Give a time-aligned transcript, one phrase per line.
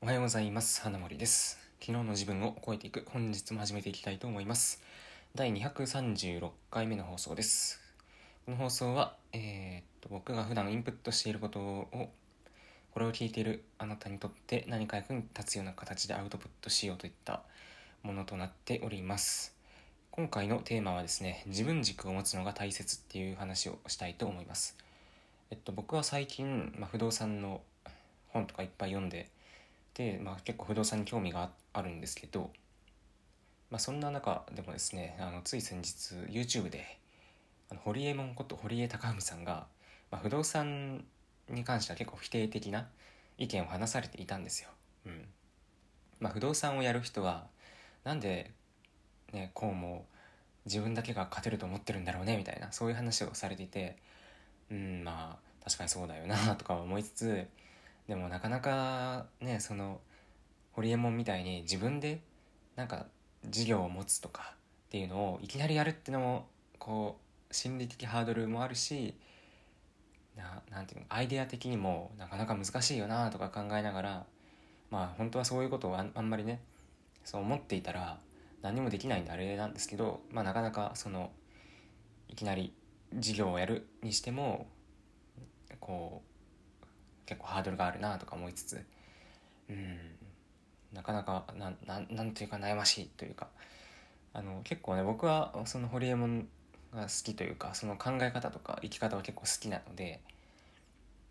[0.00, 0.80] おはようございます。
[0.80, 1.58] 花森です。
[1.80, 3.04] 昨日の自分を超えていく。
[3.10, 4.80] 本日も始めていきたいと思います。
[5.34, 7.80] 第236回目の放送です。
[8.46, 12.10] この放送は、えー、っと僕が普段インプットしていることを
[12.92, 17.42] これを聞いているあなたにとって何か役に立つような形でアウトプットしようといった
[18.04, 19.56] ものとなっております。
[20.12, 24.76] 今回のテーマはですね自分軸を持つのが大切っていう話をしたいと思います。
[25.50, 27.62] えっと僕は最近、まあ、不動産の
[28.28, 29.30] 本とかいっぱい読んでで、
[30.22, 32.50] まあ、結構不動産に興味があるんですけど、
[33.70, 36.98] まあ、そんな中でもですねあのつい先日 YouTube で
[37.70, 39.66] あの堀江門こと堀江貴文さんが、
[40.10, 41.04] まあ、不動産
[41.50, 42.86] に関しては結構否定的な
[43.38, 44.70] 意見を話されていたんですよ。
[45.06, 45.24] うん
[46.20, 47.46] まあ、不動産をやる人は
[48.04, 48.50] なんで、
[49.32, 50.06] ね、こうも
[50.66, 53.96] 自分だけが勝てると思ってるんだろうねみたいなそういう話をされていて
[54.70, 57.46] うんまあ確かにそうだよなとか思いつつ
[58.08, 60.00] でもなかなかねその
[60.72, 62.20] ホリエモンみたいに自分で
[62.74, 63.06] なんか
[63.46, 64.54] 事業を持つとか
[64.88, 66.46] っていうのをいきなりやるってのも
[66.78, 67.18] こ
[67.50, 69.14] う心理的ハードルもあるし
[70.36, 74.26] ななんていうのアイデア的にもなかなか難しいよなとか考えながら
[74.90, 76.60] まあ本当はそういうことをああんまりね
[77.24, 78.18] そう思っていたら
[78.62, 81.30] 何もできないんであれなんですけど、まあ、なかなかその
[82.28, 82.72] いきなり
[83.14, 84.66] 事業をやるにしても
[85.80, 86.37] こう
[87.28, 88.82] 結構ハードルがあるなとか思いつつ
[89.68, 89.98] うん
[90.94, 93.48] なかなかなななんていうか悩ましいというか
[94.32, 96.48] あの結構ね僕はそのホリエモン
[96.94, 100.20] が好きというかその考え方とか生き方は結構好きなので、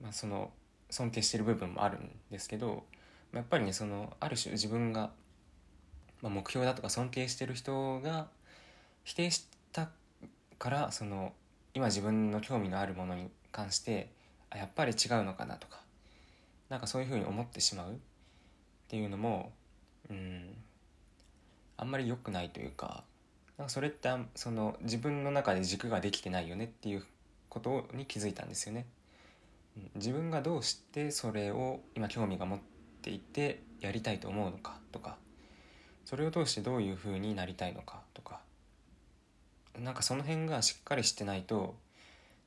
[0.00, 0.50] まあ、その
[0.88, 2.84] 尊敬してる部分もあるんですけど
[3.34, 5.10] やっぱりねそのある種自分が、
[6.22, 8.28] まあ、目標だとか尊敬してる人が
[9.04, 9.90] 否定した
[10.58, 11.34] からその
[11.74, 14.08] 今自分の興味のあるものに関して
[14.54, 15.80] あやっぱり違うのかなとか
[16.68, 17.94] なんかそういうふうに思ってしまうっ
[18.88, 19.52] ていうのも
[20.10, 20.54] うん
[21.76, 23.04] あんまり良くないというか
[23.58, 27.04] なんかそれってその自分の中で軸ができてないよねっていう
[27.48, 28.86] ことに気づいたんですよね。
[29.94, 32.58] 自分がどうしてそれを今興味が持っ
[33.00, 35.16] ていてやりたいと思うのかとか
[36.04, 38.40] それを通してどういうふうになりたいのかとか
[39.78, 41.74] なんかその辺がしっかりしてないと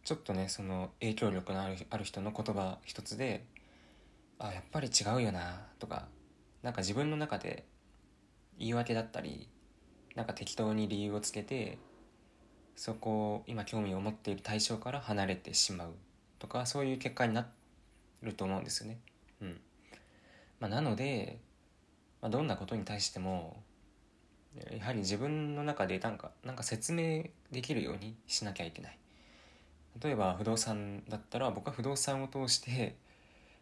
[0.05, 3.43] ちょっとねその影響力のあるある人の言葉一つで
[4.37, 6.05] あやっぱり違うよなとか
[6.61, 7.65] なんか自分の中で
[8.59, 9.49] 言い訳だったり
[10.15, 11.79] なんか適当に理由をつけて
[12.75, 15.93] そこを今興味を持っている対象から離れてしまう
[16.37, 17.47] とかそういう結果にな
[18.21, 18.99] ると思うんですよね。
[19.41, 19.59] うん
[20.59, 21.39] まあ、なので、
[22.21, 23.63] まあ、どんなことに対しても
[24.71, 28.99] やはり自分の中でなんかなんか説明できるようにしなきゃいけない。
[30.01, 32.95] 例えば不動産だったら僕は不動産を通して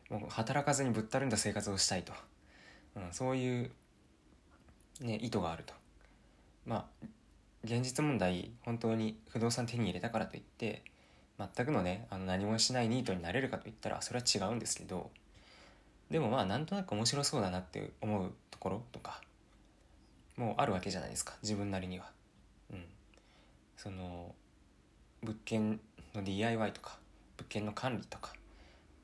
[0.10, 2.14] もう働かずにぶったるんだ生活をしたいと、
[2.96, 3.72] うん、そういう、
[5.02, 5.74] ね、意図があると。
[6.66, 7.08] まあ
[7.64, 10.84] 現実問題本当に不動産手に入れたからといって
[11.40, 15.12] 全くのねあの何もしないニートになれるかといったらそれは違うんですけど
[16.12, 19.22] でもまあなんとなく面白そうだなって思うところとか
[20.36, 22.12] もうあるわけじゃないですか自分なりには。
[22.72, 22.84] うん、
[23.78, 24.34] その
[25.22, 25.80] 物件
[26.16, 26.98] の DIY とか
[27.38, 28.34] 物件の管理とか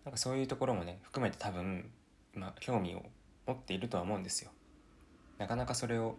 [0.06, 1.90] なんかそういうところもね含めて多分、
[2.34, 3.04] ま、興味を
[3.48, 4.52] 持っているとは思うんですよ。
[5.38, 6.18] なかなかそれを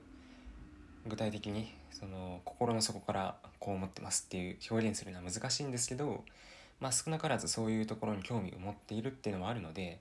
[1.07, 6.25] 具体的にその心の底からこう思ってますっていう表現するのは難しいんですけど、
[6.79, 10.01] まあ、少なからずそういうところに興味を持っているっていうのもあるので、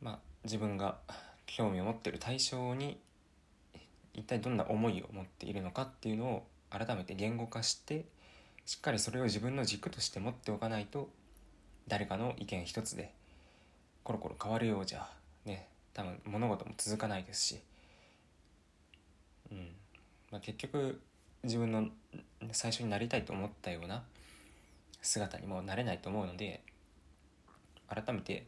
[0.00, 0.98] まあ、自分が
[1.46, 2.98] 興味を持ってる対象に
[4.14, 8.04] 一体どんな思いを持っているのかっていうのを改めて言語化して
[8.66, 11.08] しっかりそれを自分の軸として持っておかないと
[11.86, 13.12] 誰かの意見一つで
[14.02, 15.08] コロコロ変わるようじゃ
[15.44, 17.60] ね多分物事も続かないですし、
[19.52, 19.68] うん
[20.32, 21.00] まあ、結局
[21.44, 21.86] 自分の
[22.50, 24.02] 最初になりたいと思ったような
[25.00, 26.60] 姿にもなれないと思うので
[27.88, 28.46] 改めて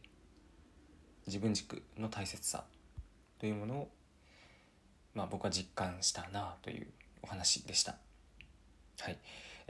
[1.27, 2.65] 自分軸の大切さ
[3.39, 3.89] というものを、
[5.15, 6.87] まあ、僕は実感したなという
[7.21, 7.95] お話でした。
[8.99, 9.17] はい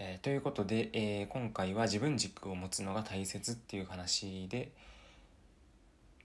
[0.01, 4.71] えー、ということで、えー、今回は自分軸を持つのが大切っていう話で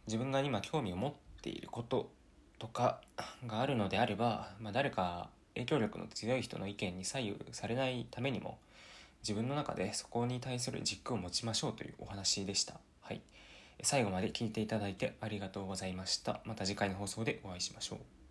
[0.06, 1.12] 自分が今興味を持っ
[1.43, 2.09] ていること
[2.61, 3.00] とか
[3.49, 8.59] があるのであれば、まあ、誰か影響力の強い人の意見に左右されないためにも
[9.23, 12.75] 自分の中でそこに対する軸を持ちましょうというお話でした。
[13.00, 13.23] はい、
[13.82, 16.41] 最後まで聞いていただいてありがとうございました。
[16.44, 18.24] また次回の放送でお会いしましょう。